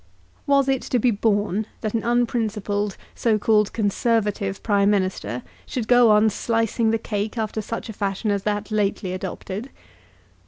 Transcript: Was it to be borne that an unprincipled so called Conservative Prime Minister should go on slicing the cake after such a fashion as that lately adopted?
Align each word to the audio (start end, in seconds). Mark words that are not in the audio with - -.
Was 0.47 0.67
it 0.67 0.81
to 0.81 0.97
be 0.97 1.11
borne 1.11 1.67
that 1.81 1.93
an 1.93 2.03
unprincipled 2.03 2.97
so 3.13 3.37
called 3.37 3.71
Conservative 3.71 4.63
Prime 4.63 4.89
Minister 4.89 5.43
should 5.67 5.87
go 5.87 6.09
on 6.09 6.31
slicing 6.31 6.89
the 6.89 6.97
cake 6.97 7.37
after 7.37 7.61
such 7.61 7.87
a 7.87 7.93
fashion 7.93 8.31
as 8.31 8.41
that 8.41 8.71
lately 8.71 9.13
adopted? 9.13 9.69